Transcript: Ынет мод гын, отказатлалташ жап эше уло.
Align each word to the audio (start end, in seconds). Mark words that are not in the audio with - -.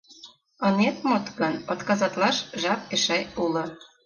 Ынет 0.67 0.97
мод 1.07 1.25
гын, 1.39 1.53
отказатлалташ 1.73 2.37
жап 2.61 2.81
эше 2.95 3.19
уло. 3.43 3.65